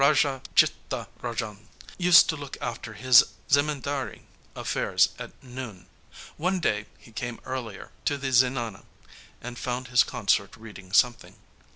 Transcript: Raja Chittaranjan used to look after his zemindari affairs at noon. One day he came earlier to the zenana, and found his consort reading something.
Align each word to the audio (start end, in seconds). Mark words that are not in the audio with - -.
Raja 0.01 0.41
Chittaranjan 0.55 1.67
used 1.99 2.27
to 2.29 2.35
look 2.35 2.57
after 2.59 2.93
his 2.93 3.23
zemindari 3.47 4.23
affairs 4.55 5.09
at 5.19 5.31
noon. 5.43 5.85
One 6.37 6.59
day 6.59 6.87
he 6.97 7.11
came 7.11 7.39
earlier 7.45 7.91
to 8.05 8.17
the 8.17 8.31
zenana, 8.31 8.85
and 9.41 9.59
found 9.59 9.89
his 9.89 10.03
consort 10.03 10.55
reading 10.57 10.91
something. 10.91 11.35